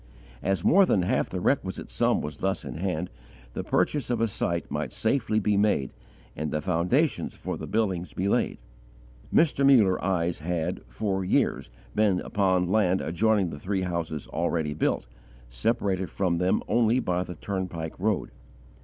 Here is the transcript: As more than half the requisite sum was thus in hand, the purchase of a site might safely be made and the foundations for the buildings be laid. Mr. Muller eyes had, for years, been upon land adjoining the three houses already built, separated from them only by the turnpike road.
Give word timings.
As 0.41 0.63
more 0.63 0.87
than 0.87 1.03
half 1.03 1.29
the 1.29 1.39
requisite 1.39 1.91
sum 1.91 2.21
was 2.21 2.37
thus 2.37 2.65
in 2.65 2.73
hand, 2.77 3.11
the 3.53 3.63
purchase 3.63 4.09
of 4.09 4.19
a 4.19 4.27
site 4.27 4.71
might 4.71 4.93
safely 4.93 5.39
be 5.39 5.57
made 5.57 5.91
and 6.35 6.49
the 6.49 6.59
foundations 6.59 7.35
for 7.35 7.55
the 7.55 7.67
buildings 7.67 8.11
be 8.11 8.27
laid. 8.27 8.57
Mr. 9.31 9.63
Muller 9.63 10.03
eyes 10.03 10.39
had, 10.39 10.81
for 10.87 11.23
years, 11.23 11.69
been 11.93 12.19
upon 12.21 12.65
land 12.65 12.99
adjoining 12.99 13.51
the 13.51 13.59
three 13.59 13.81
houses 13.83 14.25
already 14.29 14.73
built, 14.73 15.05
separated 15.51 16.09
from 16.09 16.39
them 16.39 16.63
only 16.67 16.99
by 16.99 17.21
the 17.21 17.35
turnpike 17.35 17.93
road. 17.99 18.31